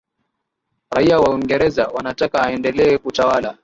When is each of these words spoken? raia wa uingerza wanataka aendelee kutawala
raia 0.89 1.19
wa 1.19 1.29
uingerza 1.29 1.87
wanataka 1.87 2.43
aendelee 2.47 2.97
kutawala 2.97 3.57